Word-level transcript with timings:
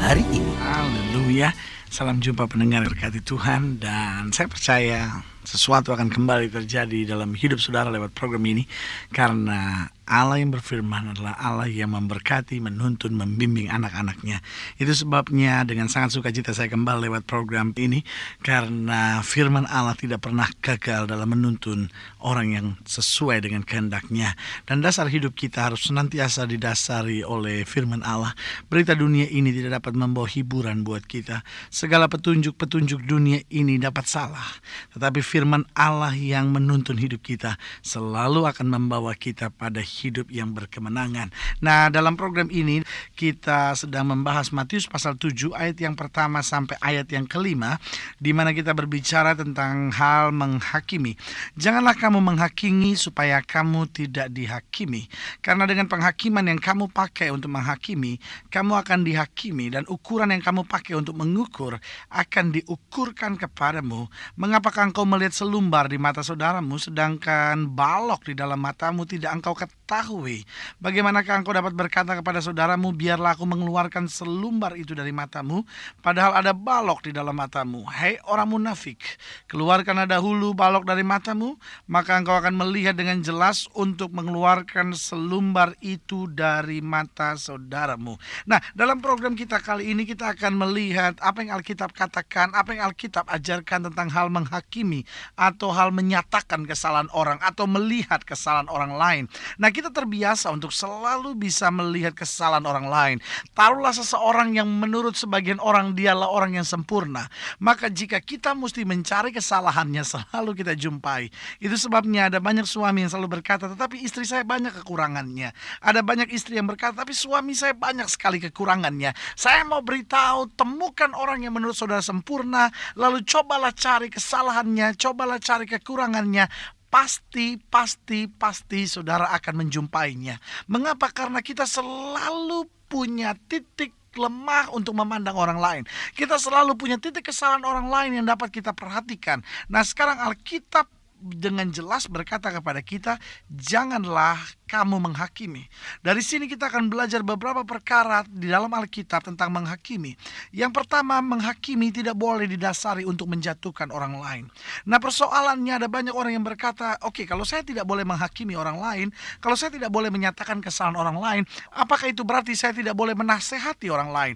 hari 0.00 0.24
ini. 0.32 0.52
Haleluya. 0.56 1.52
Salam 1.92 2.24
jumpa 2.24 2.48
pendengar 2.48 2.88
berkati 2.88 3.20
Tuhan 3.20 3.76
dan 3.76 4.32
saya 4.32 4.48
percaya 4.48 5.00
sesuatu 5.44 5.92
akan 5.96 6.12
kembali 6.12 6.52
terjadi 6.52 7.16
dalam 7.16 7.32
hidup 7.32 7.58
saudara 7.58 7.88
lewat 7.88 8.12
program 8.12 8.44
ini 8.44 8.68
karena 9.10 9.88
Allah 10.10 10.42
yang 10.42 10.50
berfirman 10.50 11.14
adalah 11.14 11.38
Allah 11.38 11.70
yang 11.70 11.94
memberkati, 11.94 12.58
menuntun, 12.58 13.14
membimbing 13.14 13.70
anak-anaknya. 13.70 14.42
Itu 14.74 14.90
sebabnya 14.90 15.62
dengan 15.62 15.86
sangat 15.86 16.18
sukacita 16.18 16.50
saya 16.50 16.66
kembali 16.66 17.06
lewat 17.06 17.30
program 17.30 17.70
ini 17.78 18.02
karena 18.42 19.22
firman 19.22 19.70
Allah 19.70 19.94
tidak 19.94 20.26
pernah 20.26 20.50
gagal 20.58 21.06
dalam 21.06 21.30
menuntun 21.30 21.94
orang 22.26 22.48
yang 22.50 22.66
sesuai 22.82 23.46
dengan 23.46 23.62
kehendaknya. 23.62 24.34
Dan 24.66 24.82
dasar 24.82 25.06
hidup 25.06 25.38
kita 25.38 25.70
harus 25.70 25.86
senantiasa 25.86 26.42
didasari 26.50 27.22
oleh 27.22 27.62
firman 27.62 28.02
Allah. 28.02 28.34
Berita 28.66 28.98
dunia 28.98 29.30
ini 29.30 29.54
tidak 29.54 29.78
dapat 29.78 29.94
membawa 29.94 30.26
hiburan 30.26 30.82
buat 30.82 31.06
kita. 31.06 31.46
Segala 31.70 32.10
petunjuk-petunjuk 32.10 33.06
dunia 33.06 33.46
ini 33.46 33.78
dapat 33.78 34.10
salah. 34.10 34.58
Tetapi 34.90 35.22
firman 35.30 35.62
Allah 35.78 36.10
yang 36.10 36.50
menuntun 36.50 36.98
hidup 36.98 37.22
kita 37.22 37.54
selalu 37.86 38.50
akan 38.50 38.66
membawa 38.66 39.14
kita 39.14 39.54
pada 39.54 39.78
hidup 39.78 40.26
yang 40.34 40.50
berkemenangan. 40.50 41.30
Nah, 41.62 41.86
dalam 41.86 42.18
program 42.18 42.50
ini 42.50 42.82
kita 43.14 43.78
sedang 43.78 44.10
membahas 44.10 44.50
Matius 44.50 44.90
pasal 44.90 45.14
7 45.14 45.54
ayat 45.54 45.78
yang 45.78 45.94
pertama 45.94 46.42
sampai 46.42 46.74
ayat 46.82 47.06
yang 47.14 47.30
kelima 47.30 47.78
di 48.20 48.36
mana 48.36 48.52
kita 48.52 48.76
berbicara 48.76 49.32
tentang 49.32 49.88
hal 49.96 50.28
menghakimi. 50.36 51.16
Janganlah 51.56 51.96
kamu 51.96 52.20
menghakimi 52.20 52.92
supaya 52.92 53.40
kamu 53.40 53.88
tidak 53.88 54.28
dihakimi. 54.28 55.08
Karena 55.40 55.64
dengan 55.64 55.88
penghakiman 55.88 56.44
yang 56.44 56.60
kamu 56.60 56.92
pakai 56.92 57.32
untuk 57.32 57.48
menghakimi, 57.48 58.20
kamu 58.52 58.76
akan 58.76 59.08
dihakimi 59.08 59.72
dan 59.72 59.88
ukuran 59.88 60.36
yang 60.36 60.44
kamu 60.44 60.68
pakai 60.68 61.00
untuk 61.00 61.16
mengukur 61.16 61.80
akan 62.12 62.52
diukurkan 62.52 63.40
kepadamu. 63.40 64.12
Mengapakah 64.36 64.92
engkau 64.92 65.08
melihat 65.08 65.32
selumbar 65.32 65.88
di 65.88 65.96
mata 65.96 66.20
saudaramu 66.20 66.76
sedangkan 66.76 67.72
balok 67.72 68.28
di 68.28 68.36
dalam 68.36 68.60
matamu 68.60 69.08
tidak 69.08 69.32
engkau 69.32 69.56
ketahui. 69.56 70.44
Bagaimanakah 70.84 71.40
engkau 71.40 71.56
dapat 71.56 71.72
berkata 71.72 72.12
kepada 72.12 72.44
saudaramu, 72.44 72.92
biarlah 72.92 73.32
aku 73.32 73.48
mengeluarkan 73.48 74.12
selumbar 74.12 74.76
itu 74.76 74.92
dari 74.92 75.08
matamu, 75.08 75.64
padahal 76.04 76.36
ada 76.36 76.52
balok 76.52 77.08
di 77.08 77.16
dalam 77.16 77.32
matamu. 77.32 77.88
Hei 77.88 78.09
orang 78.26 78.50
munafik, 78.50 78.98
keluarkan 79.46 80.08
dahulu 80.08 80.56
balok 80.56 80.88
dari 80.88 81.04
matamu, 81.04 81.54
maka 81.86 82.16
engkau 82.16 82.34
akan 82.34 82.56
melihat 82.56 82.96
dengan 82.96 83.20
jelas 83.20 83.70
untuk 83.76 84.10
mengeluarkan 84.16 84.96
selumbar 84.96 85.76
itu 85.84 86.26
dari 86.26 86.80
mata 86.82 87.36
saudaramu. 87.36 88.16
Nah, 88.48 88.58
dalam 88.72 88.98
program 88.98 89.36
kita 89.36 89.60
kali 89.60 89.92
ini 89.92 90.08
kita 90.08 90.34
akan 90.34 90.56
melihat 90.56 91.14
apa 91.20 91.44
yang 91.44 91.60
Alkitab 91.60 91.92
katakan, 91.92 92.50
apa 92.56 92.74
yang 92.74 92.90
Alkitab 92.90 93.28
ajarkan 93.28 93.92
tentang 93.92 94.08
hal 94.10 94.32
menghakimi 94.32 95.04
atau 95.36 95.70
hal 95.70 95.92
menyatakan 95.92 96.64
kesalahan 96.64 97.12
orang 97.12 97.38
atau 97.44 97.68
melihat 97.68 98.24
kesalahan 98.24 98.66
orang 98.72 98.96
lain. 98.96 99.24
Nah, 99.60 99.68
kita 99.68 99.92
terbiasa 99.92 100.48
untuk 100.48 100.72
selalu 100.72 101.36
bisa 101.36 101.68
melihat 101.68 102.16
kesalahan 102.16 102.64
orang 102.64 102.86
lain. 102.88 103.16
Taruhlah 103.52 103.92
seseorang 103.92 104.56
yang 104.56 104.66
menurut 104.66 105.12
sebagian 105.18 105.60
orang 105.60 105.92
dialah 105.92 106.30
orang 106.30 106.56
yang 106.56 106.66
sempurna. 106.66 107.28
Maka 107.60 107.92
jika 108.00 108.16
kita 108.24 108.56
mesti 108.56 108.88
mencari 108.88 109.28
kesalahannya 109.28 110.00
selalu 110.00 110.64
kita 110.64 110.72
jumpai. 110.72 111.28
Itu 111.60 111.76
sebabnya 111.76 112.32
ada 112.32 112.40
banyak 112.40 112.64
suami 112.64 113.04
yang 113.04 113.12
selalu 113.12 113.40
berkata, 113.40 113.68
tetapi 113.68 114.00
istri 114.00 114.24
saya 114.24 114.40
banyak 114.40 114.72
kekurangannya. 114.80 115.52
Ada 115.84 116.00
banyak 116.00 116.32
istri 116.32 116.56
yang 116.56 116.64
berkata, 116.64 117.04
tapi 117.04 117.12
suami 117.12 117.52
saya 117.52 117.76
banyak 117.76 118.08
sekali 118.08 118.40
kekurangannya. 118.40 119.12
Saya 119.36 119.68
mau 119.68 119.84
beritahu, 119.84 120.48
temukan 120.56 121.12
orang 121.12 121.44
yang 121.44 121.52
menurut 121.52 121.76
saudara 121.76 122.00
sempurna, 122.00 122.72
lalu 122.96 123.20
cobalah 123.28 123.76
cari 123.76 124.08
kesalahannya, 124.08 124.96
cobalah 124.96 125.36
cari 125.36 125.68
kekurangannya, 125.68 126.48
pasti, 126.88 127.60
pasti, 127.60 128.26
pasti 128.32 128.88
saudara 128.88 129.28
akan 129.36 129.66
menjumpainya. 129.66 130.40
Mengapa? 130.72 131.12
Karena 131.12 131.44
kita 131.44 131.68
selalu 131.68 132.64
punya 132.88 133.36
titik 133.36 133.99
lemah 134.14 134.72
untuk 134.74 134.94
memandang 134.96 135.36
orang 135.38 135.58
lain. 135.58 135.82
Kita 136.14 136.38
selalu 136.38 136.74
punya 136.74 136.96
titik 136.98 137.30
kesalahan 137.30 137.62
orang 137.62 137.86
lain 137.90 138.10
yang 138.22 138.26
dapat 138.26 138.50
kita 138.50 138.74
perhatikan. 138.74 139.42
Nah, 139.70 139.82
sekarang 139.86 140.18
Alkitab 140.18 140.99
dengan 141.20 141.68
jelas 141.68 142.08
berkata 142.08 142.48
kepada 142.48 142.80
kita, 142.80 143.20
janganlah 143.52 144.40
kamu 144.64 145.02
menghakimi. 145.02 145.68
Dari 146.00 146.22
sini 146.24 146.48
kita 146.48 146.72
akan 146.72 146.88
belajar 146.88 147.20
beberapa 147.20 147.66
perkara 147.66 148.24
di 148.24 148.48
dalam 148.48 148.72
Alkitab 148.72 149.26
tentang 149.26 149.52
menghakimi. 149.52 150.16
Yang 150.54 150.72
pertama, 150.82 151.18
menghakimi 151.20 151.92
tidak 151.92 152.16
boleh 152.16 152.48
didasari 152.48 153.04
untuk 153.04 153.28
menjatuhkan 153.28 153.90
orang 153.90 154.14
lain. 154.16 154.44
Nah, 154.86 155.02
persoalannya 155.02 155.84
ada 155.84 155.88
banyak 155.90 156.14
orang 156.14 156.38
yang 156.38 156.46
berkata, 156.46 156.96
"Oke, 157.02 157.22
okay, 157.22 157.24
kalau 157.28 157.42
saya 157.42 157.66
tidak 157.66 157.84
boleh 157.84 158.06
menghakimi 158.06 158.54
orang 158.54 158.78
lain, 158.78 159.06
kalau 159.42 159.58
saya 159.58 159.74
tidak 159.74 159.90
boleh 159.90 160.08
menyatakan 160.08 160.62
kesalahan 160.62 160.96
orang 160.96 161.18
lain, 161.18 161.42
apakah 161.74 162.08
itu 162.08 162.22
berarti 162.22 162.54
saya 162.54 162.70
tidak 162.70 162.94
boleh 162.94 163.12
menasehati 163.18 163.90
orang 163.90 164.14
lain? 164.14 164.34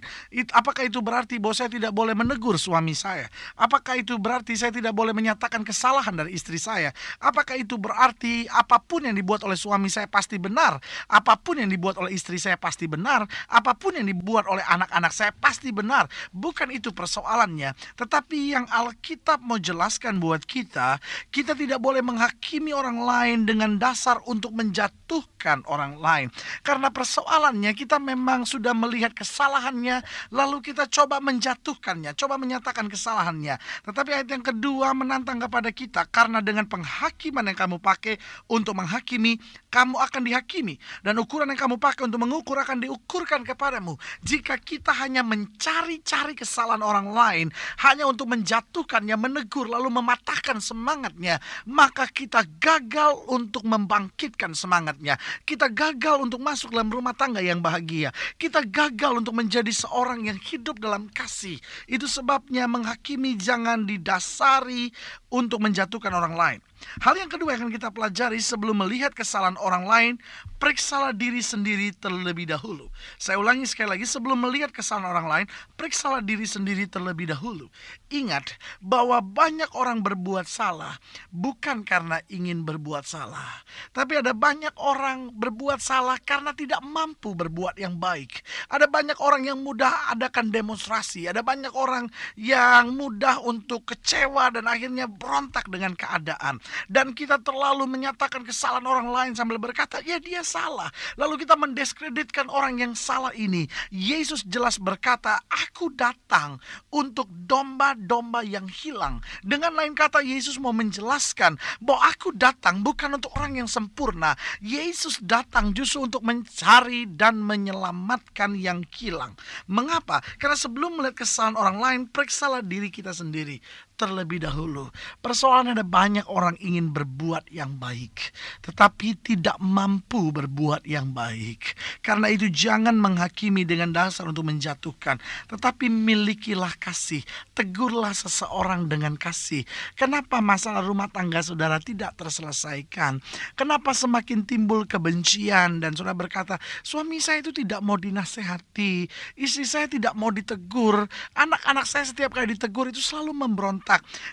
Apakah 0.51 0.83
itu 0.83 0.99
berarti 0.99 1.39
bahwa 1.39 1.55
saya 1.55 1.71
tidak 1.71 1.95
boleh 1.95 2.11
menegur 2.11 2.59
suami 2.59 2.91
saya? 2.91 3.31
Apakah 3.55 3.95
itu 3.95 4.19
berarti 4.19 4.59
saya 4.59 4.75
tidak 4.75 4.91
boleh 4.91 5.15
menyatakan 5.15 5.63
kesalahan 5.63 6.11
dari 6.11 6.35
istri 6.35 6.59
saya? 6.59 6.74
Apakah 7.21 7.55
itu 7.55 7.79
berarti 7.79 8.45
apa 8.51 8.81
pun 8.81 9.07
yang 9.07 9.15
dibuat 9.15 9.43
oleh 9.47 9.55
suami 9.55 9.87
saya 9.87 10.09
pasti 10.09 10.35
benar. 10.41 10.77
Apa 11.07 11.39
pun 11.39 11.59
yang 11.61 11.69
dibuat 11.71 11.95
oleh 12.01 12.11
istri 12.13 12.35
saya 12.41 12.59
pasti 12.59 12.89
benar. 12.89 13.23
Apa 13.47 13.77
pun 13.77 13.95
yang 13.95 14.07
dibuat 14.07 14.49
oleh 14.49 14.63
anak-anak 14.65 15.13
saya 15.15 15.31
pasti 15.31 15.71
benar. 15.71 16.11
Bukan 16.35 16.71
itu 16.73 16.91
persoalannya. 16.91 17.73
Tetapi 17.95 18.37
yang 18.51 18.65
Alkitab 18.67 19.39
mau 19.41 19.61
jelaskan 19.61 20.19
buat 20.19 20.43
kita, 20.43 20.99
kita 21.31 21.55
tidak 21.55 21.79
boleh 21.79 22.03
menghakimi 22.03 22.75
orang 22.75 22.99
lain 23.01 23.39
dengan 23.47 23.77
dasar 23.79 24.19
untuk 24.27 24.51
menjatuhkan 24.51 25.63
orang 25.69 25.97
lain. 26.01 26.27
Karena 26.65 26.89
persoalannya 26.89 27.71
kita 27.77 28.01
memang 28.01 28.43
sudah 28.43 28.73
melihat 28.75 29.13
kesalahannya, 29.13 30.01
lalu 30.33 30.61
kita 30.61 30.89
coba 30.89 31.21
menjatuhkannya, 31.21 32.17
coba 32.17 32.35
menyatakan 32.35 32.89
kesalahannya. 32.89 33.57
Tetapi 33.85 34.09
ayat 34.11 34.29
yang 34.29 34.43
kedua 34.43 34.91
menantang 34.97 35.39
kepada 35.41 35.69
kita, 35.71 36.05
karena 36.09 36.41
dengan 36.41 36.64
penghakiman 36.65 37.45
yang 37.47 37.57
kamu 37.57 37.77
pakai 37.79 38.17
untuk 38.51 38.77
menghakimi, 38.77 39.37
kamu 39.71 39.95
akan 39.99 40.21
dihakimi 40.25 40.75
dan 41.03 41.17
ukuran 41.19 41.51
yang 41.51 41.59
kamu 41.59 41.75
pakai 41.79 42.07
untuk 42.07 42.21
mengukur 42.21 42.57
akan 42.59 42.83
diukurkan 42.83 43.45
kepadamu. 43.45 43.95
Jika 44.25 44.57
kita 44.61 44.91
hanya 44.95 45.21
mencari-cari 45.25 46.33
kesalahan 46.33 46.81
orang 46.81 47.11
lain 47.11 47.47
hanya 47.83 48.07
untuk 48.09 48.31
menjatuhkannya, 48.31 49.15
menegur 49.15 49.67
lalu 49.69 49.89
mematahkan 49.91 50.59
semangatnya, 50.59 51.39
maka 51.67 52.07
kita 52.09 52.43
gagal 52.59 53.25
untuk 53.29 53.63
membangkitkan 53.67 54.53
semangatnya. 54.55 55.19
Kita 55.43 55.69
gagal 55.69 56.23
untuk 56.23 56.41
masuk 56.41 56.71
dalam 56.71 56.89
rumah 56.89 57.13
tangga 57.13 57.43
yang 57.43 57.59
bahagia. 57.59 58.15
Kita 58.35 58.63
gagal 58.63 59.21
untuk 59.23 59.35
menjadi 59.35 59.71
seorang 59.71 60.27
yang 60.27 60.39
hidup 60.39 60.79
dalam 60.79 61.11
kasih. 61.11 61.59
Itu 61.85 62.07
sebabnya 62.09 62.65
menghakimi 62.65 63.35
jangan 63.35 63.83
didasari 63.83 64.89
untuk 65.29 65.61
menjatuhkan 65.61 66.13
orang 66.13 66.35
lain. 66.35 66.54
Hal 67.01 67.17
yang 67.17 67.31
kedua 67.31 67.55
yang 67.55 67.65
akan 67.65 67.73
kita 67.73 67.89
pelajari 67.89 68.37
sebelum 68.37 68.85
melihat 68.85 69.15
kesalahan 69.15 69.57
orang 69.57 69.89
lain, 69.89 70.13
periksalah 70.61 71.11
diri 71.15 71.41
sendiri 71.41 71.91
terlebih 71.97 72.45
dahulu. 72.45 72.91
Saya 73.17 73.41
ulangi 73.41 73.65
sekali 73.65 73.97
lagi, 73.97 74.05
sebelum 74.05 74.37
melihat 74.37 74.69
kesalahan 74.69 75.09
orang 75.09 75.27
lain, 75.27 75.45
periksalah 75.73 76.21
diri 76.21 76.45
sendiri 76.45 76.85
terlebih 76.85 77.33
dahulu. 77.33 77.67
Ingat 78.13 78.55
bahwa 78.79 79.17
banyak 79.19 79.71
orang 79.73 80.05
berbuat 80.05 80.45
salah 80.45 80.95
bukan 81.33 81.81
karena 81.81 82.21
ingin 82.29 82.61
berbuat 82.61 83.03
salah, 83.03 83.65
tapi 83.89 84.21
ada 84.21 84.37
banyak 84.37 84.71
orang 84.77 85.33
berbuat 85.33 85.81
salah 85.81 86.21
karena 86.21 86.53
tidak 86.53 86.85
mampu 86.85 87.33
berbuat 87.33 87.81
yang 87.81 87.97
baik. 87.97 88.45
Ada 88.69 88.85
banyak 88.85 89.17
orang 89.17 89.49
yang 89.49 89.57
mudah 89.65 90.13
adakan 90.13 90.53
demonstrasi, 90.53 91.25
ada 91.25 91.41
banyak 91.41 91.73
orang 91.73 92.07
yang 92.37 92.93
mudah 92.93 93.41
untuk 93.41 93.89
kecewa 93.89 94.53
dan 94.53 94.69
akhirnya 94.69 95.09
berontak 95.09 95.65
dengan 95.67 95.97
keadaan. 95.97 96.44
Dan 96.85 97.17
kita 97.17 97.41
terlalu 97.41 97.89
menyatakan 97.89 98.45
kesalahan 98.45 98.85
orang 98.85 99.09
lain 99.09 99.31
sambil 99.33 99.57
berkata, 99.57 100.01
ya 100.05 100.21
dia 100.21 100.45
salah. 100.45 100.89
Lalu 101.17 101.45
kita 101.45 101.57
mendiskreditkan 101.57 102.51
orang 102.51 102.77
yang 102.81 102.93
salah 102.93 103.33
ini. 103.33 103.65
Yesus 103.89 104.45
jelas 104.45 104.77
berkata, 104.77 105.41
aku 105.49 105.89
datang 105.93 106.61
untuk 106.93 107.25
domba-domba 107.29 108.45
yang 108.45 108.69
hilang. 108.69 109.23
Dengan 109.41 109.73
lain 109.73 109.97
kata, 109.97 110.21
Yesus 110.21 110.61
mau 110.61 110.75
menjelaskan 110.75 111.57
bahwa 111.81 112.01
aku 112.11 112.29
datang 112.35 112.85
bukan 112.85 113.17
untuk 113.17 113.33
orang 113.39 113.65
yang 113.65 113.69
sempurna. 113.69 114.37
Yesus 114.61 115.17
datang 115.23 115.71
justru 115.73 116.05
untuk 116.05 116.21
mencari 116.21 117.07
dan 117.09 117.41
menyelamatkan 117.41 118.53
yang 118.57 118.83
hilang. 118.93 119.33
Mengapa? 119.65 120.21
Karena 120.37 120.57
sebelum 120.57 120.99
melihat 120.99 121.23
kesalahan 121.23 121.57
orang 121.57 121.77
lain, 121.79 122.01
periksalah 122.09 122.61
diri 122.65 122.91
kita 122.91 123.15
sendiri 123.15 123.57
terlebih 123.95 124.43
dahulu. 124.43 124.91
Persoalan 125.23 125.73
ada 125.73 125.81
banyak 125.87 126.27
orang 126.27 126.59
ingin 126.59 126.91
berbuat 126.91 127.47
yang 127.49 127.79
baik, 127.79 128.35
tetapi 128.61 129.15
tidak 129.23 129.55
mampu 129.63 130.29
berbuat 130.35 130.83
yang 130.83 131.15
baik. 131.15 131.73
Karena 132.03 132.27
itu 132.29 132.51
jangan 132.51 132.93
menghakimi 132.99 133.63
dengan 133.63 133.95
dasar 133.95 134.27
untuk 134.27 134.45
menjatuhkan, 134.45 135.17
tetapi 135.47 135.87
milikilah 135.87 136.75
kasih. 136.77 137.23
Tegurlah 137.55 138.11
seseorang 138.11 138.91
dengan 138.91 139.15
kasih. 139.15 139.63
Kenapa 139.95 140.43
masalah 140.43 140.83
rumah 140.83 141.07
tangga 141.07 141.39
saudara 141.39 141.79
tidak 141.79 142.19
terselesaikan? 142.19 143.23
Kenapa 143.55 143.95
semakin 143.95 144.43
timbul 144.43 144.83
kebencian 144.83 145.79
dan 145.79 145.95
saudara 145.95 146.13
berkata, 146.19 146.59
suami 146.83 147.23
saya 147.23 147.39
itu 147.39 147.55
tidak 147.55 147.79
mau 147.79 147.95
dinasehati, 147.95 149.07
istri 149.39 149.63
saya 149.63 149.87
tidak 149.87 150.11
mau 150.19 150.29
ditegur, 150.29 151.07
anak-anak 151.33 151.87
saya 151.87 152.03
setiap 152.03 152.35
kali 152.35 152.53
ditegur 152.53 152.91
itu 152.91 152.99
selalu 152.99 153.31
memberontak 153.31 153.84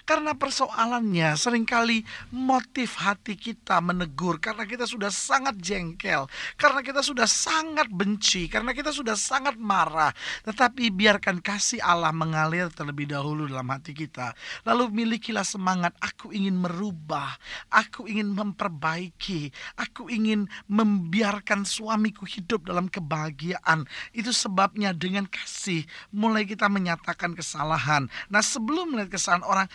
karena 0.09 0.33
persoalannya 0.33 1.37
sering 1.37 1.69
kali 1.69 2.03
motif 2.33 2.97
hati 2.97 3.37
kita 3.37 3.79
menegur 3.85 4.41
karena 4.41 4.65
kita 4.65 4.89
sudah 4.89 5.13
sangat 5.13 5.61
jengkel, 5.61 6.25
karena 6.57 6.81
kita 6.81 7.05
sudah 7.05 7.29
sangat 7.29 7.93
benci, 7.93 8.49
karena 8.49 8.73
kita 8.73 8.91
sudah 8.91 9.15
sangat 9.15 9.61
marah. 9.61 10.11
Tetapi 10.43 10.89
biarkan 10.91 11.45
kasih 11.45 11.85
Allah 11.85 12.11
mengalir 12.11 12.73
terlebih 12.73 13.11
dahulu 13.13 13.45
dalam 13.47 13.69
hati 13.69 13.93
kita. 13.93 14.33
Lalu 14.65 14.91
milikilah 15.05 15.45
semangat, 15.45 15.93
aku 16.01 16.33
ingin 16.33 16.57
merubah, 16.57 17.37
aku 17.69 18.09
ingin 18.09 18.33
memperbaiki, 18.33 19.53
aku 19.77 20.09
ingin 20.09 20.49
membiarkan 20.67 21.69
suamiku 21.69 22.25
hidup 22.25 22.67
dalam 22.67 22.89
kebahagiaan. 22.89 23.85
Itu 24.17 24.33
sebabnya 24.33 24.97
dengan 24.97 25.29
kasih 25.29 25.85
mulai 26.11 26.49
kita 26.49 26.67
menyatakan 26.73 27.37
kesalahan. 27.37 28.09
Nah 28.33 28.43
sebelum 28.43 28.97
melihat 28.97 29.15
kesalahan 29.15 29.42
orang 29.45 29.69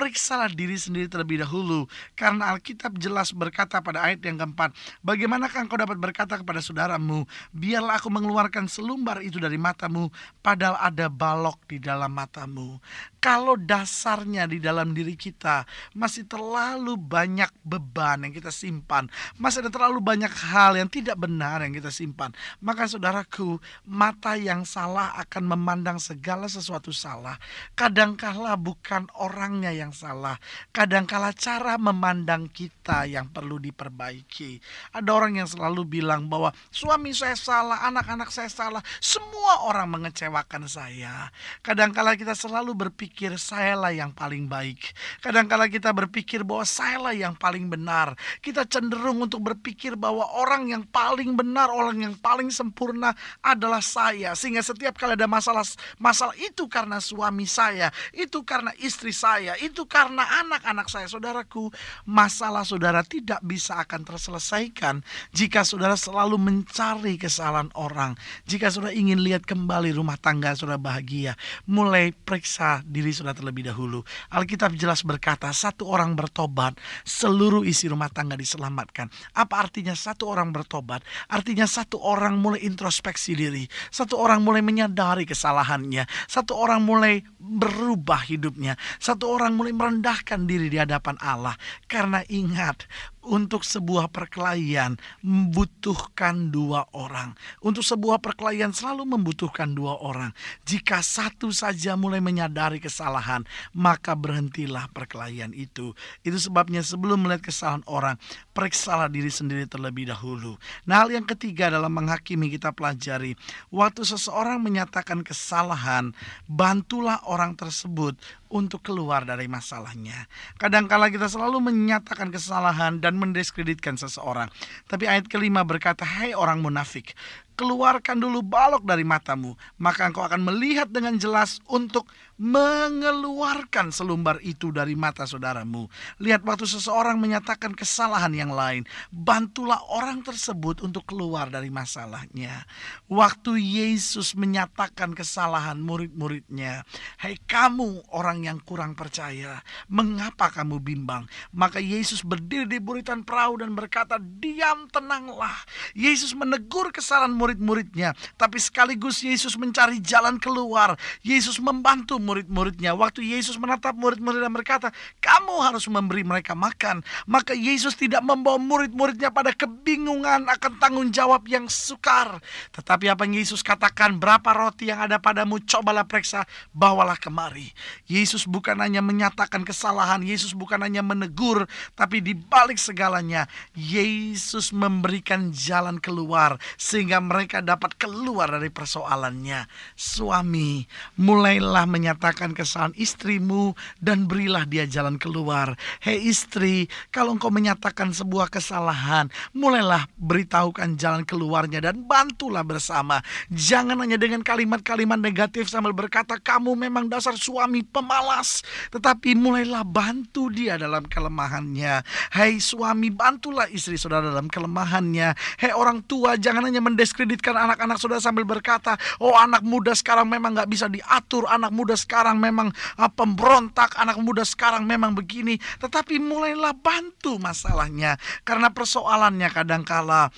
periksalah 0.00 0.48
diri 0.48 0.80
sendiri 0.80 1.12
terlebih 1.12 1.44
dahulu 1.44 1.84
karena 2.16 2.56
Alkitab 2.56 2.96
jelas 2.96 3.36
berkata 3.36 3.84
pada 3.84 4.00
ayat 4.00 4.24
yang 4.24 4.40
keempat 4.40 4.72
bagaimanakah 5.04 5.68
engkau 5.68 5.76
dapat 5.76 6.00
berkata 6.00 6.40
kepada 6.40 6.64
saudaramu 6.64 7.28
biarlah 7.52 8.00
aku 8.00 8.08
mengeluarkan 8.08 8.64
selumbar 8.64 9.20
itu 9.20 9.36
dari 9.36 9.60
matamu 9.60 10.08
padahal 10.40 10.80
ada 10.80 11.12
balok 11.12 11.60
di 11.68 11.76
dalam 11.76 12.16
matamu 12.16 12.80
kalau 13.20 13.60
dasarnya 13.60 14.48
di 14.48 14.56
dalam 14.56 14.96
diri 14.96 15.12
kita 15.12 15.68
masih 15.92 16.24
terlalu 16.24 16.96
banyak 16.96 17.52
beban 17.60 18.24
yang 18.24 18.32
kita 18.32 18.48
simpan, 18.48 19.12
masih 19.36 19.60
ada 19.60 19.68
terlalu 19.68 20.00
banyak 20.00 20.32
hal 20.32 20.72
yang 20.80 20.88
tidak 20.88 21.20
benar 21.20 21.60
yang 21.60 21.76
kita 21.76 21.92
simpan, 21.92 22.32
maka 22.64 22.88
saudaraku, 22.88 23.60
mata 23.84 24.40
yang 24.40 24.64
salah 24.64 25.12
akan 25.20 25.52
memandang 25.52 26.00
segala 26.00 26.48
sesuatu 26.48 26.96
salah. 26.96 27.36
Kadangkala 27.76 28.56
bukan 28.56 29.04
orangnya 29.20 29.68
yang 29.68 29.89
yang 29.90 29.98
salah. 29.98 30.38
Kadangkala 30.70 31.34
cara 31.34 31.74
memandang 31.74 32.46
kita 32.46 33.10
yang 33.10 33.26
perlu 33.26 33.58
diperbaiki. 33.58 34.62
Ada 34.94 35.10
orang 35.10 35.42
yang 35.42 35.50
selalu 35.50 35.82
bilang 35.82 36.30
bahwa 36.30 36.54
suami 36.70 37.10
saya 37.10 37.34
salah, 37.34 37.82
anak-anak 37.90 38.30
saya 38.30 38.46
salah, 38.46 38.78
semua 39.02 39.66
orang 39.66 39.90
mengecewakan 39.90 40.70
saya. 40.70 41.34
Kadangkala 41.66 42.14
kita 42.14 42.38
selalu 42.38 42.86
berpikir 42.86 43.34
sayalah 43.34 43.90
yang 43.90 44.14
paling 44.14 44.46
baik. 44.46 44.94
Kadangkala 45.18 45.66
kita 45.66 45.90
berpikir 45.90 46.46
bahwa 46.46 46.62
sayalah 46.62 47.10
yang 47.10 47.34
paling 47.34 47.66
benar. 47.66 48.14
Kita 48.38 48.62
cenderung 48.70 49.26
untuk 49.26 49.42
berpikir 49.42 49.98
bahwa 49.98 50.22
orang 50.38 50.70
yang 50.70 50.86
paling 50.86 51.34
benar, 51.34 51.66
orang 51.66 51.98
yang 51.98 52.14
paling 52.14 52.54
sempurna 52.54 53.10
adalah 53.42 53.82
saya. 53.82 54.38
Sehingga 54.38 54.62
setiap 54.62 54.94
kali 54.94 55.18
ada 55.18 55.26
masalah, 55.26 55.66
masalah 55.98 56.38
itu 56.38 56.70
karena 56.70 57.02
suami 57.02 57.42
saya, 57.48 57.90
itu 58.14 58.46
karena 58.46 58.70
istri 58.78 59.10
saya, 59.10 59.56
itu 59.58 59.79
itu 59.80 59.88
karena 59.88 60.44
anak-anak 60.44 60.92
saya, 60.92 61.08
saudaraku. 61.08 61.72
Masalah 62.04 62.68
saudara 62.68 63.00
tidak 63.00 63.40
bisa 63.40 63.80
akan 63.80 64.04
terselesaikan 64.04 65.00
jika 65.32 65.64
saudara 65.64 65.96
selalu 65.96 66.36
mencari 66.36 67.16
kesalahan 67.16 67.72
orang. 67.72 68.12
Jika 68.44 68.68
saudara 68.68 68.92
ingin 68.92 69.24
lihat 69.24 69.48
kembali 69.48 69.96
rumah 69.96 70.20
tangga 70.20 70.52
saudara 70.52 70.76
bahagia, 70.76 71.32
mulai 71.64 72.12
periksa 72.12 72.84
diri 72.84 73.08
saudara 73.08 73.40
terlebih 73.40 73.72
dahulu. 73.72 74.04
Alkitab 74.28 74.76
jelas 74.76 75.00
berkata, 75.00 75.48
satu 75.48 75.88
orang 75.88 76.12
bertobat, 76.12 76.76
seluruh 77.08 77.64
isi 77.64 77.88
rumah 77.88 78.12
tangga 78.12 78.36
diselamatkan. 78.36 79.08
Apa 79.32 79.64
artinya 79.64 79.96
satu 79.96 80.28
orang 80.28 80.52
bertobat? 80.52 81.00
Artinya 81.32 81.64
satu 81.64 81.96
orang 82.04 82.36
mulai 82.36 82.68
introspeksi 82.68 83.32
diri, 83.32 83.64
satu 83.88 84.20
orang 84.20 84.44
mulai 84.44 84.60
menyadari 84.60 85.24
kesalahannya, 85.24 86.04
satu 86.28 86.52
orang 86.52 86.84
mulai 86.84 87.24
berubah 87.40 88.28
hidupnya, 88.28 88.76
satu 89.00 89.24
orang 89.32 89.56
mulai 89.60 89.76
merendahkan 89.76 90.48
diri 90.48 90.72
di 90.72 90.80
hadapan 90.80 91.20
Allah. 91.20 91.52
Karena 91.84 92.24
ingat 92.32 92.88
untuk 93.20 93.62
sebuah 93.64 94.08
perkelahian 94.08 94.96
membutuhkan 95.20 96.48
dua 96.48 96.88
orang. 96.96 97.36
Untuk 97.60 97.84
sebuah 97.84 98.20
perkelahian 98.24 98.72
selalu 98.72 99.16
membutuhkan 99.16 99.76
dua 99.76 100.00
orang. 100.00 100.32
Jika 100.64 101.04
satu 101.04 101.52
saja 101.52 101.96
mulai 102.00 102.24
menyadari 102.24 102.80
kesalahan, 102.80 103.44
maka 103.76 104.16
berhentilah 104.16 104.88
perkelahian 104.90 105.52
itu. 105.52 105.92
Itu 106.24 106.38
sebabnya 106.40 106.80
sebelum 106.80 107.28
melihat 107.28 107.52
kesalahan 107.52 107.84
orang, 107.84 108.16
periksalah 108.56 109.12
diri 109.12 109.28
sendiri 109.28 109.68
terlebih 109.68 110.08
dahulu. 110.08 110.56
Nah, 110.88 111.04
hal 111.04 111.12
yang 111.12 111.28
ketiga 111.28 111.68
dalam 111.68 111.92
menghakimi 111.92 112.48
kita 112.48 112.72
pelajari, 112.72 113.36
waktu 113.68 114.02
seseorang 114.04 114.64
menyatakan 114.64 115.20
kesalahan, 115.20 116.16
bantulah 116.48 117.20
orang 117.28 117.52
tersebut 117.56 118.16
untuk 118.50 118.82
keluar 118.82 119.22
dari 119.22 119.46
masalahnya. 119.46 120.26
Kadangkala 120.58 121.08
kita 121.08 121.30
selalu 121.30 121.70
menyatakan 121.70 122.34
kesalahan 122.34 122.98
dan 122.98 123.09
mendiskreditkan 123.16 123.96
seseorang. 123.96 124.52
Tapi 124.86 125.08
ayat 125.10 125.26
kelima 125.26 125.66
berkata, 125.66 126.04
"Hai 126.06 126.36
orang 126.36 126.60
munafik, 126.62 127.16
keluarkan 127.60 128.16
dulu 128.16 128.40
balok 128.40 128.88
dari 128.88 129.04
matamu, 129.04 129.52
maka 129.76 130.08
engkau 130.08 130.24
akan 130.24 130.40
melihat 130.48 130.88
dengan 130.88 131.20
jelas 131.20 131.60
untuk 131.68 132.08
mengeluarkan 132.40 133.92
selumbar 133.92 134.40
itu 134.40 134.72
dari 134.72 134.96
mata 134.96 135.28
saudaramu. 135.28 135.92
Lihat 136.24 136.40
waktu 136.40 136.64
seseorang 136.64 137.20
menyatakan 137.20 137.76
kesalahan 137.76 138.32
yang 138.32 138.48
lain, 138.48 138.88
bantulah 139.12 139.76
orang 139.92 140.24
tersebut 140.24 140.80
untuk 140.80 141.04
keluar 141.04 141.52
dari 141.52 141.68
masalahnya. 141.68 142.64
Waktu 143.12 143.60
Yesus 143.60 144.32
menyatakan 144.32 145.12
kesalahan 145.12 145.84
murid-muridnya, 145.84 146.88
"Hai 147.20 147.36
kamu 147.44 148.08
orang 148.16 148.48
yang 148.48 148.56
kurang 148.64 148.96
percaya, 148.96 149.60
mengapa 149.92 150.48
kamu 150.48 150.80
bimbang?" 150.80 151.28
Maka 151.52 151.76
Yesus 151.76 152.24
berdiri 152.24 152.64
di 152.64 152.78
buritan 152.80 153.20
perahu 153.20 153.60
dan 153.60 153.76
berkata, 153.76 154.16
"Diam, 154.16 154.88
tenanglah." 154.88 155.60
Yesus 155.92 156.32
menegur 156.32 156.88
kesalahan 156.94 157.34
murid 157.34 157.49
murid-muridnya, 157.50 158.14
tapi 158.38 158.62
sekaligus 158.62 159.26
Yesus 159.26 159.58
mencari 159.58 159.98
jalan 159.98 160.38
keluar. 160.38 160.94
Yesus 161.26 161.58
membantu 161.58 162.22
murid-muridnya. 162.22 162.94
Waktu 162.94 163.26
Yesus 163.26 163.58
menatap 163.58 163.98
murid-murid 163.98 164.38
dan 164.38 164.54
berkata, 164.54 164.94
"Kamu 165.18 165.58
harus 165.58 165.90
memberi 165.90 166.22
mereka 166.22 166.54
makan." 166.54 167.02
Maka 167.26 167.58
Yesus 167.58 167.98
tidak 167.98 168.22
membawa 168.22 168.62
murid-muridnya 168.62 169.34
pada 169.34 169.50
kebingungan 169.50 170.46
akan 170.46 170.72
tanggung 170.78 171.10
jawab 171.10 171.42
yang 171.50 171.66
sukar. 171.66 172.38
Tetapi 172.70 173.10
apa 173.10 173.26
yang 173.26 173.42
Yesus 173.42 173.66
katakan, 173.66 174.22
"Berapa 174.22 174.54
roti 174.54 174.92
yang 174.94 175.02
ada 175.02 175.18
padamu? 175.18 175.58
Cobalah 175.66 176.06
periksa, 176.06 176.46
bawalah 176.70 177.18
kemari." 177.18 177.74
Yesus 178.06 178.46
bukan 178.46 178.78
hanya 178.78 179.02
menyatakan 179.02 179.66
kesalahan, 179.66 180.22
Yesus 180.22 180.54
bukan 180.54 180.78
hanya 180.82 181.02
menegur, 181.02 181.66
tapi 181.98 182.22
di 182.22 182.36
balik 182.36 182.78
segalanya, 182.78 183.50
Yesus 183.74 184.70
memberikan 184.70 185.50
jalan 185.50 185.98
keluar 185.98 186.60
sehingga 186.76 187.22
mereka 187.30 187.62
dapat 187.62 187.94
keluar 187.94 188.50
dari 188.50 188.74
persoalannya. 188.74 189.70
Suami, 189.94 190.82
mulailah 191.14 191.86
menyatakan 191.86 192.50
kesalahan 192.50 192.90
istrimu 192.98 193.78
dan 194.02 194.26
berilah 194.26 194.66
dia 194.66 194.90
jalan 194.90 195.14
keluar. 195.14 195.78
Hei 196.02 196.26
istri, 196.26 196.90
kalau 197.14 197.38
engkau 197.38 197.54
menyatakan 197.54 198.10
sebuah 198.10 198.50
kesalahan, 198.50 199.30
mulailah 199.54 200.10
beritahukan 200.18 200.98
jalan 200.98 201.22
keluarnya 201.22 201.78
dan 201.78 202.02
bantulah 202.02 202.66
bersama. 202.66 203.22
Jangan 203.54 204.02
hanya 204.02 204.18
dengan 204.18 204.42
kalimat-kalimat 204.42 205.22
negatif 205.22 205.70
sambil 205.70 205.94
berkata 205.94 206.34
kamu 206.42 206.74
memang 206.74 207.06
dasar 207.06 207.38
suami 207.38 207.86
pemalas, 207.86 208.66
tetapi 208.90 209.38
mulailah 209.38 209.86
bantu 209.86 210.50
dia 210.50 210.74
dalam 210.74 211.06
kelemahannya. 211.06 212.02
Hei 212.34 212.58
suami, 212.58 213.14
bantulah 213.14 213.70
istri 213.70 213.94
saudara 213.94 214.34
dalam 214.34 214.50
kelemahannya. 214.50 215.38
Hei 215.62 215.70
orang 215.70 216.02
tua, 216.02 216.34
jangan 216.34 216.66
hanya 216.66 216.82
mendiskreditkan 217.20 217.52
anak-anak 217.52 218.00
saudara 218.00 218.22
sambil 218.24 218.48
berkata, 218.48 218.96
oh 219.20 219.36
anak 219.36 219.60
muda 219.60 219.92
sekarang 219.92 220.24
memang 220.24 220.56
nggak 220.56 220.70
bisa 220.72 220.88
diatur, 220.88 221.44
anak 221.52 221.68
muda 221.68 221.92
sekarang 221.92 222.40
memang 222.40 222.72
uh, 222.96 223.10
pemberontak, 223.12 223.92
anak 224.00 224.16
muda 224.24 224.40
sekarang 224.40 224.88
memang 224.88 225.12
begini. 225.12 225.60
Tetapi 225.84 226.16
mulailah 226.16 226.72
bantu 226.80 227.36
masalahnya, 227.36 228.16
karena 228.48 228.72
persoalannya 228.72 229.48
kadangkala 229.52 230.32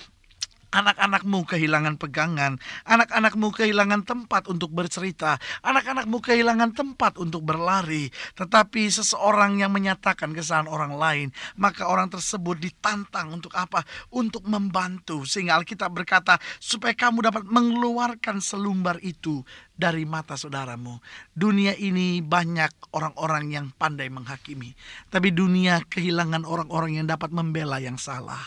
Anak-anakmu 0.73 1.45
kehilangan 1.45 2.01
pegangan, 2.01 2.57
anak-anakmu 2.89 3.53
kehilangan 3.53 4.01
tempat 4.09 4.49
untuk 4.49 4.73
bercerita, 4.73 5.37
anak-anakmu 5.61 6.17
kehilangan 6.17 6.73
tempat 6.73 7.21
untuk 7.21 7.45
berlari. 7.45 8.09
Tetapi 8.33 8.89
seseorang 8.89 9.61
yang 9.61 9.69
menyatakan 9.69 10.33
kesalahan 10.33 10.65
orang 10.65 10.93
lain, 10.97 11.27
maka 11.61 11.85
orang 11.85 12.09
tersebut 12.09 12.57
ditantang 12.57 13.29
untuk 13.37 13.53
apa? 13.53 13.85
Untuk 14.09 14.49
membantu. 14.49 15.29
Sehingga 15.29 15.61
Alkitab 15.61 15.93
berkata, 15.93 16.41
supaya 16.57 16.97
kamu 16.97 17.29
dapat 17.29 17.45
mengeluarkan 17.45 18.41
selumbar 18.41 18.97
itu 19.05 19.45
dari 19.73 20.05
mata 20.05 20.37
saudaramu. 20.37 21.01
Dunia 21.33 21.73
ini 21.73 22.21
banyak 22.21 22.93
orang-orang 22.93 23.49
yang 23.49 23.65
pandai 23.73 24.07
menghakimi, 24.07 24.77
tapi 25.09 25.33
dunia 25.33 25.81
kehilangan 25.89 26.45
orang-orang 26.45 27.01
yang 27.01 27.07
dapat 27.09 27.33
membela 27.33 27.81
yang 27.81 27.97
salah. 27.97 28.41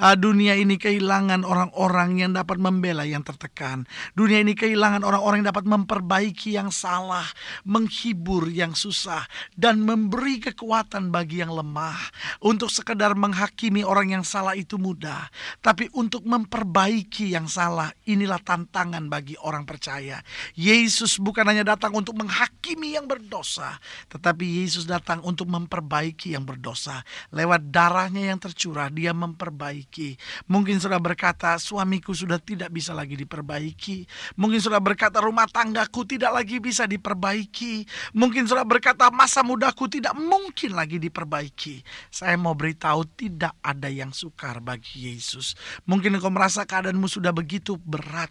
Uh, 0.00 0.16
dunia 0.16 0.56
ini 0.56 0.80
kehilangan 0.80 1.44
orang-orang 1.44 2.24
yang 2.24 2.32
dapat 2.32 2.56
membela 2.56 3.04
yang 3.04 3.20
tertekan. 3.20 3.84
Dunia 4.16 4.40
ini 4.40 4.56
kehilangan 4.56 5.04
orang-orang 5.04 5.44
yang 5.44 5.52
dapat 5.52 5.68
memperbaiki 5.68 6.56
yang 6.56 6.72
salah, 6.72 7.28
menghibur 7.68 8.48
yang 8.48 8.72
susah, 8.72 9.28
dan 9.52 9.84
memberi 9.84 10.40
kekuatan 10.40 11.12
bagi 11.12 11.44
yang 11.44 11.52
lemah. 11.52 12.00
Untuk 12.40 12.72
sekedar 12.72 13.12
menghakimi 13.12 13.84
orang 13.84 14.16
yang 14.16 14.24
salah 14.24 14.56
itu 14.56 14.80
mudah, 14.80 15.28
tapi 15.60 15.92
untuk 15.92 16.24
memperbaiki 16.24 17.36
yang 17.36 17.44
salah 17.44 17.92
inilah 18.08 18.40
tantangan 18.40 19.12
bagi 19.12 19.36
orang 19.44 19.68
percaya. 19.68 20.24
Bukan 21.18 21.42
hanya 21.50 21.74
datang 21.74 21.90
untuk 21.98 22.14
menghakimi 22.14 22.94
yang 22.94 23.10
berdosa, 23.10 23.74
tetapi 24.06 24.62
Yesus 24.62 24.86
datang 24.86 25.18
untuk 25.26 25.50
memperbaiki 25.50 26.38
yang 26.38 26.46
berdosa. 26.46 27.02
Lewat 27.34 27.74
darahnya 27.74 28.30
yang 28.30 28.38
tercurah, 28.38 28.86
dia 28.86 29.10
memperbaiki. 29.10 30.14
Mungkin 30.46 30.78
sudah 30.78 31.02
berkata, 31.02 31.58
suamiku 31.58 32.14
sudah 32.14 32.38
tidak 32.38 32.70
bisa 32.70 32.94
lagi 32.94 33.18
diperbaiki. 33.18 34.06
Mungkin 34.38 34.62
sudah 34.62 34.78
berkata, 34.78 35.18
rumah 35.18 35.50
tanggaku 35.50 36.06
tidak 36.06 36.38
lagi 36.38 36.62
bisa 36.62 36.86
diperbaiki. 36.86 37.90
Mungkin 38.14 38.46
sudah 38.46 38.62
berkata, 38.62 39.10
masa 39.10 39.42
mudaku 39.42 39.90
tidak 39.90 40.14
mungkin 40.14 40.78
lagi 40.78 41.02
diperbaiki. 41.02 41.82
Saya 42.14 42.38
mau 42.38 42.54
beritahu, 42.54 43.02
tidak 43.18 43.58
ada 43.58 43.90
yang 43.90 44.14
sukar 44.14 44.62
bagi 44.62 45.10
Yesus. 45.10 45.58
Mungkin 45.90 46.14
engkau 46.14 46.30
merasa 46.30 46.62
keadaanmu 46.62 47.10
sudah 47.10 47.34
begitu 47.34 47.74
berat. 47.74 48.30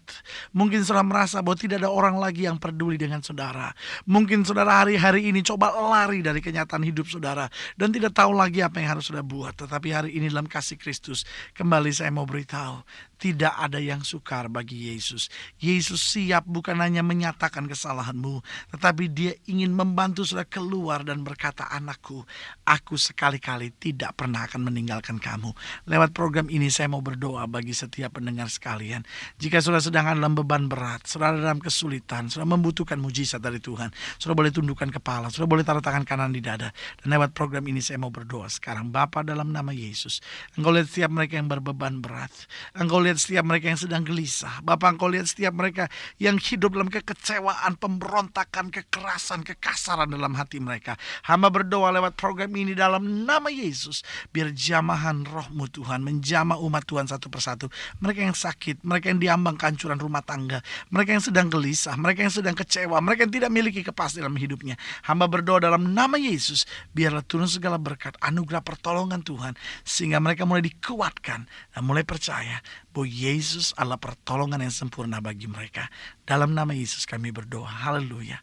Mungkin 0.56 0.80
sudah 0.80 1.04
merasa 1.04 1.44
bahwa 1.44 1.60
tidak 1.60 1.84
ada 1.84 1.92
orang 1.92 2.16
lain 2.16 2.29
lagi 2.30 2.46
yang 2.46 2.62
peduli 2.62 2.94
dengan 2.94 3.18
saudara. 3.18 3.74
Mungkin 4.06 4.46
saudara 4.46 4.86
hari-hari 4.86 5.26
ini 5.26 5.42
coba 5.42 5.74
lari 5.74 6.22
dari 6.22 6.38
kenyataan 6.38 6.86
hidup 6.86 7.10
saudara 7.10 7.50
dan 7.74 7.90
tidak 7.90 8.14
tahu 8.14 8.30
lagi 8.30 8.62
apa 8.62 8.78
yang 8.78 8.94
harus 8.94 9.10
saudara 9.10 9.26
buat. 9.26 9.58
Tetapi 9.58 9.88
hari 9.90 10.10
ini 10.14 10.30
dalam 10.30 10.46
kasih 10.46 10.78
Kristus, 10.78 11.26
kembali 11.58 11.90
saya 11.90 12.14
mau 12.14 12.22
beritahu, 12.22 12.86
tidak 13.20 13.52
ada 13.52 13.76
yang 13.76 14.00
sukar 14.00 14.48
bagi 14.48 14.88
Yesus. 14.88 15.28
Yesus 15.60 16.00
siap 16.00 16.48
bukan 16.48 16.80
hanya 16.80 17.04
menyatakan 17.04 17.68
kesalahanmu, 17.68 18.40
tetapi 18.72 19.12
dia 19.12 19.36
ingin 19.44 19.76
membantu 19.76 20.24
saudara 20.24 20.48
keluar 20.48 21.04
dan 21.04 21.20
berkata, 21.20 21.68
anakku, 21.68 22.24
aku 22.64 22.96
sekali-kali 22.96 23.76
tidak 23.76 24.16
pernah 24.16 24.48
akan 24.48 24.72
meninggalkan 24.72 25.20
kamu. 25.20 25.52
Lewat 25.84 26.16
program 26.16 26.48
ini 26.48 26.72
saya 26.72 26.88
mau 26.88 27.04
berdoa 27.04 27.44
bagi 27.44 27.76
setiap 27.76 28.16
pendengar 28.16 28.48
sekalian. 28.48 29.04
Jika 29.36 29.60
saudara 29.60 29.84
sedang 29.84 30.16
dalam 30.16 30.32
beban 30.32 30.70
berat, 30.70 31.04
saudara 31.04 31.36
dalam 31.36 31.60
kesulitan, 31.60 32.32
saudara 32.32 32.56
membutuhkan 32.56 32.96
mujizat 32.96 33.44
dari 33.44 33.60
Tuhan, 33.60 33.92
saudara 34.16 34.46
boleh 34.46 34.52
tundukkan 34.54 34.88
kepala, 34.96 35.28
saudara 35.28 35.50
boleh 35.50 35.64
taruh 35.66 35.84
tangan 35.84 36.08
kanan 36.08 36.32
di 36.32 36.40
dada. 36.40 36.72
Dan 37.02 37.12
lewat 37.12 37.34
program 37.34 37.66
ini 37.66 37.82
saya 37.82 37.98
mau 37.98 38.08
berdoa 38.08 38.46
sekarang. 38.46 38.88
Bapa 38.88 39.26
dalam 39.26 39.50
nama 39.50 39.74
Yesus, 39.74 40.22
engkau 40.54 40.70
lihat 40.70 40.88
setiap 40.88 41.10
mereka 41.10 41.36
yang 41.36 41.50
berbeban 41.50 41.98
berat. 41.98 42.30
Engkau 42.78 43.02
lihat 43.02 43.09
lihat 43.10 43.18
setiap 43.18 43.42
mereka 43.42 43.66
yang 43.74 43.80
sedang 43.82 44.02
gelisah. 44.06 44.62
Bapak 44.62 44.94
engkau 44.94 45.10
lihat 45.10 45.26
setiap 45.26 45.50
mereka 45.50 45.90
yang 46.22 46.38
hidup 46.38 46.78
dalam 46.78 46.86
kekecewaan, 46.86 47.74
pemberontakan, 47.74 48.70
kekerasan, 48.70 49.42
kekasaran 49.42 50.14
dalam 50.14 50.38
hati 50.38 50.62
mereka. 50.62 50.94
Hamba 51.26 51.50
berdoa 51.50 51.90
lewat 51.90 52.14
program 52.14 52.54
ini 52.54 52.78
dalam 52.78 53.26
nama 53.26 53.50
Yesus. 53.50 54.06
Biar 54.30 54.54
jamahan 54.54 55.26
rohmu 55.26 55.66
Tuhan 55.66 56.06
menjamah 56.06 56.62
umat 56.62 56.86
Tuhan 56.86 57.10
satu 57.10 57.26
persatu. 57.26 57.66
Mereka 57.98 58.30
yang 58.30 58.38
sakit, 58.38 58.86
mereka 58.86 59.10
yang 59.10 59.18
diambang 59.18 59.58
kehancuran 59.58 59.98
rumah 59.98 60.22
tangga. 60.22 60.62
Mereka 60.94 61.18
yang 61.18 61.24
sedang 61.26 61.50
gelisah, 61.50 61.98
mereka 61.98 62.22
yang 62.22 62.34
sedang 62.34 62.54
kecewa, 62.54 63.02
mereka 63.02 63.26
yang 63.26 63.34
tidak 63.34 63.50
memiliki 63.50 63.82
kepastian 63.82 64.30
dalam 64.30 64.38
hidupnya. 64.38 64.78
Hamba 65.02 65.26
berdoa 65.26 65.58
dalam 65.58 65.90
nama 65.90 66.14
Yesus. 66.14 66.62
Biarlah 66.94 67.26
turun 67.26 67.50
segala 67.50 67.82
berkat, 67.82 68.14
anugerah 68.22 68.62
pertolongan 68.62 69.26
Tuhan. 69.26 69.58
Sehingga 69.82 70.22
mereka 70.22 70.46
mulai 70.46 70.62
dikuatkan 70.62 71.50
dan 71.74 71.82
mulai 71.82 72.06
percaya 72.06 72.62
bahwa 73.00 73.16
Yesus 73.16 73.72
adalah 73.80 73.96
pertolongan 73.96 74.60
yang 74.60 74.74
sempurna 74.76 75.24
bagi 75.24 75.48
mereka. 75.48 75.88
Dalam 76.28 76.52
nama 76.52 76.76
Yesus 76.76 77.08
kami 77.08 77.32
berdoa. 77.32 77.64
Haleluya. 77.64 78.36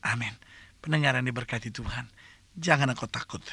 Amin. 0.00 0.32
Pendengar 0.80 1.20
yang 1.20 1.28
diberkati 1.28 1.68
Tuhan. 1.68 2.08
Jangan 2.56 2.96
engkau 2.96 3.04
takut. 3.12 3.44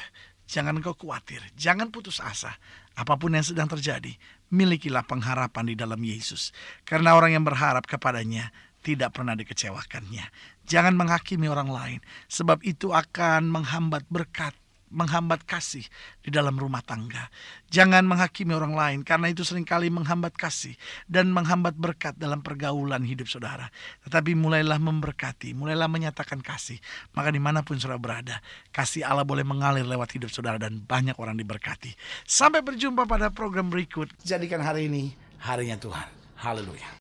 Jangan 0.47 0.79
engkau 0.79 0.95
khawatir. 0.95 1.43
Jangan 1.59 1.91
putus 1.91 2.23
asa. 2.23 2.55
Apa 2.95 3.19
pun 3.19 3.35
yang 3.35 3.43
sedang 3.43 3.67
terjadi, 3.67 4.15
milikilah 4.47 5.03
pengharapan 5.03 5.67
di 5.67 5.75
dalam 5.75 5.99
Yesus. 5.99 6.55
Karena 6.87 7.19
orang 7.19 7.35
yang 7.35 7.43
berharap 7.43 7.83
kepadanya 7.83 8.55
tidak 8.79 9.19
pernah 9.19 9.35
dikecewakannya. 9.35 10.31
Jangan 10.63 10.95
menghakimi 10.95 11.51
orang 11.51 11.67
lain, 11.67 11.99
sebab 12.31 12.63
itu 12.63 12.95
akan 12.95 13.51
menghambat 13.51 14.07
berkat 14.07 14.55
menghambat 14.89 15.43
kasih 15.43 15.83
di 16.23 16.29
dalam 16.31 16.55
rumah 16.55 16.79
tangga. 16.83 17.27
Jangan 17.67 18.07
menghakimi 18.07 18.55
orang 18.55 18.73
lain 18.73 18.99
karena 19.03 19.27
itu 19.27 19.43
sering 19.43 19.67
kali 19.67 19.91
menghambat 19.91 20.33
kasih 20.39 20.75
dan 21.11 21.31
menghambat 21.35 21.75
berkat 21.75 22.15
dalam 22.15 22.39
pergaulan 22.39 23.03
hidup 23.03 23.27
saudara. 23.27 23.67
Tetapi 24.07 24.33
mulailah 24.33 24.79
memberkati, 24.79 25.51
mulailah 25.51 25.91
menyatakan 25.91 26.39
kasih. 26.39 26.79
Maka 27.11 27.35
di 27.35 27.41
mana 27.43 27.63
pun 27.63 27.75
saudara 27.75 27.99
berada, 27.99 28.35
kasih 28.71 29.03
Allah 29.03 29.27
boleh 29.27 29.43
mengalir 29.43 29.83
lewat 29.83 30.15
hidup 30.15 30.31
saudara 30.31 30.55
dan 30.55 30.79
banyak 30.79 31.19
orang 31.19 31.35
diberkati. 31.35 31.91
Sampai 32.23 32.63
berjumpa 32.63 33.03
pada 33.03 33.27
program 33.31 33.67
berikut. 33.67 34.07
Jadikan 34.23 34.63
hari 34.63 34.87
ini 34.87 35.11
harinya 35.43 35.75
Tuhan. 35.75 36.07
Haleluya. 36.39 36.89